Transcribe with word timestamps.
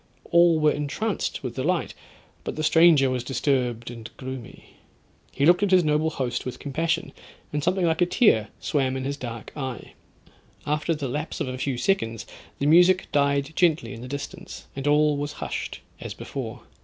All 0.31 0.59
were 0.59 0.71
entranced 0.71 1.43
with 1.43 1.53
delight, 1.55 1.93
but 2.43 2.55
the 2.55 2.63
stranger 2.63 3.11
was 3.11 3.23
disturbed 3.23 3.91
and 3.91 4.09
gloomy; 4.17 4.77
he 5.31 5.45
looked 5.45 5.61
at 5.61 5.69
his 5.69 5.83
noble 5.83 6.09
host 6.09 6.43
with 6.43 6.57
compassion, 6.57 7.13
and 7.53 7.63
something 7.63 7.85
like 7.85 8.01
a 8.01 8.07
tear 8.07 8.47
swam 8.59 8.97
in 8.97 9.03
his 9.03 9.15
dark 9.15 9.51
eye. 9.55 9.93
After 10.65 10.95
the 10.95 11.07
lapse 11.07 11.39
of 11.39 11.47
a 11.47 11.55
few 11.59 11.77
seconds, 11.77 12.25
the 12.57 12.65
music 12.65 13.11
died 13.11 13.53
gently 13.55 13.93
in 13.93 14.01
the 14.01 14.07
distance, 14.07 14.65
and 14.75 14.87
all 14.87 15.17
was 15.17 15.33
hushed 15.33 15.81
as 15.99 16.15
before. 16.15 16.63